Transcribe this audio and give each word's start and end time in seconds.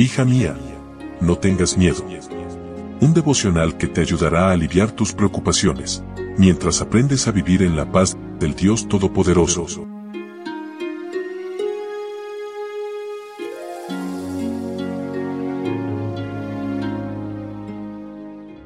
Hija 0.00 0.24
mía, 0.24 0.56
no 1.20 1.38
tengas 1.38 1.76
miedo. 1.76 2.04
Un 3.00 3.14
devocional 3.14 3.76
que 3.76 3.88
te 3.88 4.00
ayudará 4.00 4.48
a 4.48 4.52
aliviar 4.52 4.92
tus 4.92 5.12
preocupaciones, 5.12 6.04
mientras 6.36 6.80
aprendes 6.80 7.26
a 7.26 7.32
vivir 7.32 7.64
en 7.64 7.74
la 7.74 7.90
paz 7.90 8.16
del 8.38 8.54
Dios 8.54 8.86
Todopoderoso. 8.86 9.88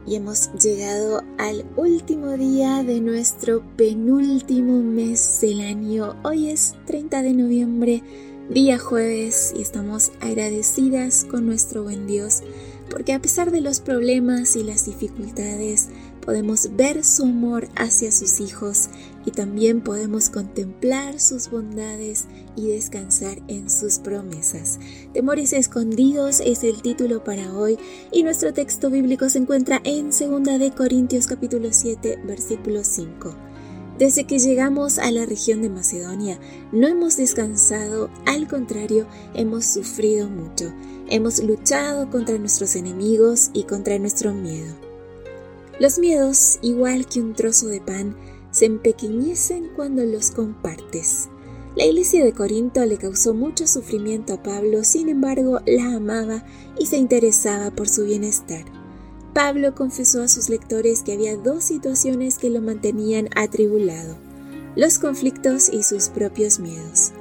Y 0.07 0.17
hemos 0.17 0.53
llegado 0.63 1.23
al 1.39 1.65
último 1.77 2.37
día 2.37 2.83
de 2.83 3.01
nuestro 3.01 3.63
penúltimo 3.79 4.83
mes 4.83 5.41
del 5.41 5.63
año. 5.63 6.15
Hoy 6.25 6.51
es 6.51 6.75
30 6.85 7.23
de 7.23 7.33
noviembre 7.33 8.03
día 8.49 8.79
jueves 8.79 9.55
y 9.57 9.63
estamos 9.63 10.11
agradecidas 10.21 11.25
con 11.25 11.47
nuestro 11.47 11.85
buen 11.85 12.07
Dios 12.07 12.43
porque 12.91 13.13
a 13.13 13.23
pesar 13.23 13.51
de 13.51 13.61
los 13.61 13.81
problemas 13.81 14.57
y 14.57 14.65
las 14.65 14.85
dificultades 14.85 15.89
podemos 16.21 16.77
ver 16.77 17.05
su 17.05 17.25
amor 17.25 17.69
hacia 17.77 18.13
sus 18.13 18.41
hijos 18.41 18.91
y 19.25 19.31
también 19.31 19.81
podemos 19.81 20.29
contemplar 20.29 21.21
sus 21.21 21.51
bondades 21.51 22.27
y 22.55 22.69
descansar 22.69 23.39
en 23.49 23.71
sus 23.71 23.99
promesas. 23.99 24.79
Temores 25.15 25.53
escondidos 25.53 26.41
es 26.41 26.65
el 26.65 26.83
título 26.83 27.25
para 27.25 27.55
hoy 27.55 27.79
y 28.11 28.25
nuestro 28.25 28.53
texto 28.53 28.91
bíblico 28.91 29.31
se 29.31 29.39
encuentra 29.39 29.81
en 29.85 30.11
2 30.11 30.59
de 30.59 30.73
Corintios 30.77 31.27
capítulo 31.27 31.69
7 31.73 32.19
versículo 32.25 32.85
5. 32.85 33.52
Desde 33.99 34.25
que 34.25 34.39
llegamos 34.39 34.99
a 34.99 35.11
la 35.11 35.27
región 35.27 35.63
de 35.63 35.69
Macedonia, 35.69 36.39
no 36.73 36.89
hemos 36.89 37.17
descansado, 37.17 38.11
al 38.25 38.49
contrario, 38.49 39.07
hemos 39.35 39.67
sufrido 39.67 40.29
mucho. 40.29 40.73
Hemos 41.09 41.43
luchado 41.43 42.11
contra 42.11 42.39
nuestros 42.39 42.75
enemigos 42.75 43.51
y 43.53 43.65
contra 43.65 43.99
nuestro 43.99 44.33
miedo. 44.33 44.75
Los 45.79 45.99
miedos, 45.99 46.59
igual 46.63 47.07
que 47.07 47.21
un 47.21 47.35
trozo 47.35 47.67
de 47.67 47.81
pan, 47.81 48.17
se 48.51 48.67
empequeñecen 48.67 49.71
cuando 49.77 50.05
los 50.05 50.31
compartes. 50.31 51.29
La 51.77 51.85
iglesia 51.85 52.25
de 52.25 52.33
Corinto 52.33 52.85
le 52.85 52.99
causó 52.99 53.35
mucho 53.35 53.67
sufrimiento 53.67 54.35
a 54.35 54.43
Pablo, 54.43 54.85
sin 54.85 55.09
embargo 55.09 55.61
la 55.67 55.95
amaba 55.95 56.45
y 56.79 56.87
se 56.87 56.99
interesaba 56.99 57.71
por 57.71 57.89
su 57.89 58.05
bienestar. 58.05 58.65
Pablo 59.33 59.75
confesó 59.75 60.23
a 60.23 60.29
sus 60.29 60.51
lectores 60.51 61.03
que 61.03 61.15
había 61.15 61.39
dos 61.39 61.65
situaciones 61.65 62.37
que 62.37 62.51
lo 62.51 62.61
mantenían 62.61 63.31
atribulado, 63.35 64.19
los 64.77 64.99
conflictos 64.99 65.71
y 65.71 65.85
sus 65.85 66.11
propios 66.11 66.59
miedos. 66.59 67.13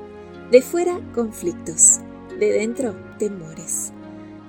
De 0.51 0.61
fuera, 0.61 0.99
conflictos, 1.15 1.99
de 2.37 2.51
dentro, 2.51 2.97
temores. 3.17 3.93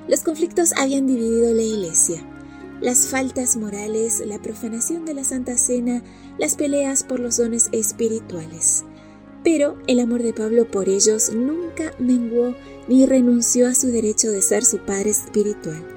Los 0.09 0.23
conflictos 0.23 0.73
habían 0.77 1.07
dividido 1.07 1.55
la 1.55 1.63
iglesia. 1.63 2.21
Las 2.81 3.07
faltas 3.07 3.57
morales, 3.57 4.21
la 4.27 4.43
profanación 4.43 5.05
de 5.05 5.15
la 5.15 5.23
Santa 5.23 5.57
Cena, 5.57 6.03
las 6.39 6.57
peleas 6.57 7.05
por 7.05 7.21
los 7.21 7.37
dones 7.37 7.69
espirituales. 7.71 8.83
Pero 9.45 9.79
el 9.87 10.01
amor 10.01 10.25
de 10.25 10.33
Pablo 10.33 10.69
por 10.69 10.89
ellos 10.89 11.33
nunca 11.33 11.95
menguó 12.01 12.57
ni 12.89 13.07
renunció 13.07 13.69
a 13.69 13.75
su 13.77 13.87
derecho 13.87 14.33
de 14.33 14.43
ser 14.43 14.65
su 14.65 14.79
padre 14.79 15.11
espiritual. 15.11 15.92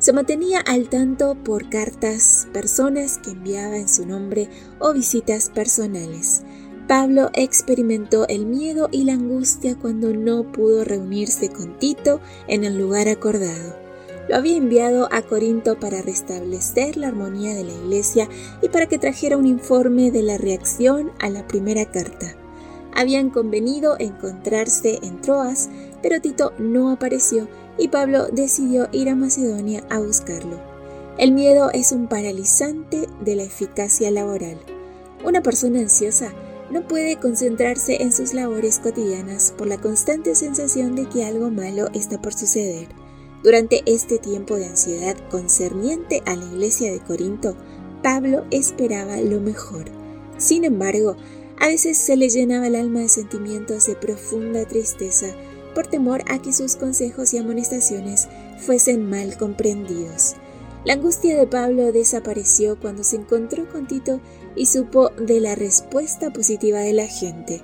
Se 0.00 0.14
mantenía 0.14 0.60
al 0.60 0.88
tanto 0.88 1.34
por 1.34 1.68
cartas, 1.68 2.48
personas 2.54 3.18
que 3.18 3.32
enviaba 3.32 3.76
en 3.76 3.86
su 3.86 4.06
nombre 4.06 4.48
o 4.78 4.94
visitas 4.94 5.50
personales. 5.50 6.42
Pablo 6.88 7.28
experimentó 7.34 8.26
el 8.28 8.46
miedo 8.46 8.88
y 8.90 9.04
la 9.04 9.12
angustia 9.12 9.76
cuando 9.76 10.14
no 10.14 10.50
pudo 10.52 10.84
reunirse 10.84 11.50
con 11.50 11.78
Tito 11.78 12.18
en 12.48 12.64
el 12.64 12.78
lugar 12.78 13.08
acordado. 13.08 13.76
Lo 14.30 14.36
había 14.36 14.56
enviado 14.56 15.06
a 15.12 15.20
Corinto 15.20 15.78
para 15.78 16.00
restablecer 16.00 16.96
la 16.96 17.08
armonía 17.08 17.54
de 17.54 17.64
la 17.64 17.74
iglesia 17.74 18.26
y 18.62 18.70
para 18.70 18.86
que 18.86 18.98
trajera 18.98 19.36
un 19.36 19.46
informe 19.46 20.10
de 20.10 20.22
la 20.22 20.38
reacción 20.38 21.12
a 21.18 21.28
la 21.28 21.46
primera 21.46 21.84
carta. 21.84 22.34
Habían 22.94 23.28
convenido 23.28 23.96
encontrarse 23.98 24.98
en 25.02 25.20
Troas, 25.20 25.68
pero 26.02 26.22
Tito 26.22 26.54
no 26.58 26.90
apareció 26.90 27.48
y 27.80 27.88
Pablo 27.88 28.28
decidió 28.30 28.88
ir 28.92 29.08
a 29.08 29.16
Macedonia 29.16 29.82
a 29.88 29.98
buscarlo. 29.98 30.60
El 31.16 31.32
miedo 31.32 31.70
es 31.72 31.92
un 31.92 32.08
paralizante 32.08 33.08
de 33.24 33.36
la 33.36 33.42
eficacia 33.42 34.10
laboral. 34.10 34.58
Una 35.24 35.42
persona 35.42 35.80
ansiosa 35.80 36.32
no 36.70 36.86
puede 36.86 37.16
concentrarse 37.16 38.02
en 38.02 38.12
sus 38.12 38.34
labores 38.34 38.78
cotidianas 38.78 39.52
por 39.56 39.66
la 39.66 39.78
constante 39.78 40.34
sensación 40.34 40.94
de 40.94 41.08
que 41.08 41.24
algo 41.24 41.50
malo 41.50 41.88
está 41.94 42.20
por 42.20 42.34
suceder. 42.34 42.88
Durante 43.42 43.82
este 43.86 44.18
tiempo 44.18 44.56
de 44.56 44.66
ansiedad 44.66 45.16
concerniente 45.30 46.22
a 46.26 46.36
la 46.36 46.44
iglesia 46.44 46.92
de 46.92 47.00
Corinto, 47.00 47.56
Pablo 48.02 48.44
esperaba 48.50 49.16
lo 49.22 49.40
mejor. 49.40 49.86
Sin 50.36 50.64
embargo, 50.64 51.16
a 51.58 51.68
veces 51.68 51.96
se 51.96 52.16
le 52.16 52.28
llenaba 52.28 52.66
el 52.66 52.74
alma 52.74 53.00
de 53.00 53.08
sentimientos 53.08 53.86
de 53.86 53.94
profunda 53.94 54.66
tristeza 54.66 55.34
por 55.74 55.86
temor 55.86 56.22
a 56.28 56.40
que 56.40 56.52
sus 56.52 56.76
consejos 56.76 57.34
y 57.34 57.38
amonestaciones 57.38 58.28
fuesen 58.58 59.08
mal 59.08 59.36
comprendidos. 59.36 60.36
La 60.84 60.94
angustia 60.94 61.38
de 61.38 61.46
Pablo 61.46 61.92
desapareció 61.92 62.78
cuando 62.80 63.04
se 63.04 63.16
encontró 63.16 63.68
con 63.68 63.86
Tito 63.86 64.20
y 64.56 64.66
supo 64.66 65.10
de 65.10 65.40
la 65.40 65.54
respuesta 65.54 66.32
positiva 66.32 66.78
de 66.78 66.94
la 66.94 67.06
gente. 67.06 67.62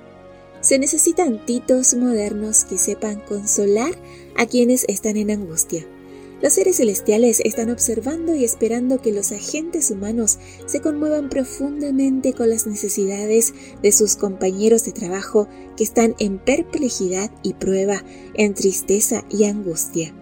Se 0.61 0.79
necesitan 0.79 1.45
titos 1.47 1.95
modernos 1.95 2.65
que 2.65 2.77
sepan 2.77 3.21
consolar 3.21 3.95
a 4.37 4.47
quienes 4.47 4.85
están 4.89 5.17
en 5.17 5.31
angustia. 5.31 5.87
Los 6.43 6.53
seres 6.53 6.77
celestiales 6.77 7.41
están 7.41 7.71
observando 7.71 8.35
y 8.35 8.45
esperando 8.45 9.01
que 9.01 9.13
los 9.13 9.33
agentes 9.33 9.91
humanos 9.91 10.39
se 10.67 10.81
conmuevan 10.81 11.31
profundamente 11.31 12.35
con 12.35 12.51
las 12.51 12.67
necesidades 12.67 13.55
de 13.83 13.91
sus 13.91 14.17
compañeros 14.17 14.85
de 14.85 14.93
trabajo 14.93 15.49
que 15.77 15.85
están 15.85 16.15
en 16.19 16.39
perplejidad 16.39 17.31
y 17.43 17.55
prueba, 17.55 18.05
en 18.35 18.53
tristeza 18.53 19.25
y 19.31 19.45
angustia. 19.45 20.15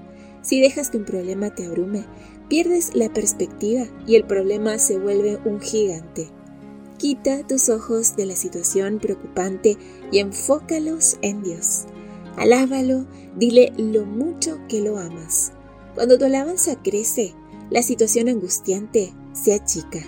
Si 0.42 0.60
dejas 0.60 0.90
que 0.90 0.98
un 0.98 1.04
problema 1.04 1.52
te 1.52 1.66
abrume, 1.66 2.04
pierdes 2.48 2.94
la 2.94 3.12
perspectiva 3.12 3.86
y 4.06 4.14
el 4.14 4.24
problema 4.24 4.78
se 4.78 4.98
vuelve 4.98 5.40
un 5.44 5.60
gigante. 5.60 6.28
Quita 6.96 7.44
tus 7.44 7.68
ojos 7.68 8.14
de 8.14 8.26
la 8.26 8.36
situación 8.36 9.00
preocupante 9.00 9.76
y 10.12 10.20
enfócalos 10.20 11.18
en 11.22 11.42
Dios. 11.42 11.86
Alábalo, 12.36 13.04
dile 13.36 13.72
lo 13.76 14.04
mucho 14.04 14.60
que 14.68 14.80
lo 14.80 14.98
amas. 14.98 15.52
Cuando 15.94 16.18
tu 16.18 16.24
alabanza 16.24 16.82
crece, 16.82 17.34
la 17.70 17.82
situación 17.82 18.28
angustiante 18.28 19.12
se 19.32 19.54
achica. 19.54 20.00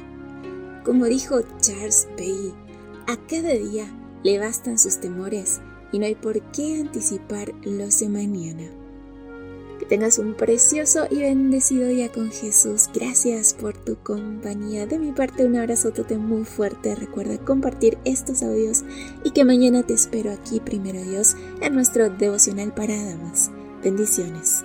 Como 0.85 1.07
dijo 1.07 1.41
Charles 1.61 2.09
Pei, 2.17 2.53
a 3.07 3.17
cada 3.29 3.51
día 3.51 3.87
le 4.25 4.39
bastan 4.39 4.79
sus 4.79 4.99
temores 4.99 5.61
y 5.93 5.99
no 5.99 6.07
hay 6.07 6.17
por 6.17 6.41
qué 6.53 6.81
anticipar 6.81 7.55
los 7.63 8.01
de 8.01 8.09
mañana. 8.09 8.65
Que 9.79 9.87
tengas 9.87 10.19
un 10.19 10.35
precioso 10.35 11.07
y 11.11 11.17
bendecido 11.17 11.87
día 11.89 12.11
con 12.11 12.31
Jesús. 12.31 12.89
Gracias 12.95 13.55
por 13.55 13.77
tu 13.77 13.97
compañía. 13.97 14.87
De 14.87 14.99
mi 14.99 15.13
parte, 15.13 15.45
un 15.45 15.57
abrazote 15.57 16.17
muy 16.17 16.45
fuerte. 16.45 16.95
Recuerda 16.95 17.39
compartir 17.39 17.99
estos 18.05 18.43
audios 18.43 18.85
y 19.23 19.31
que 19.31 19.45
mañana 19.45 19.85
te 19.85 19.95
espero 19.95 20.33
aquí, 20.33 20.61
primero 20.61 21.01
Dios, 21.03 21.37
en 21.61 21.75
nuestro 21.75 22.09
devocional 22.11 22.75
para 22.75 22.97
damas. 22.97 23.51
Bendiciones. 23.83 24.65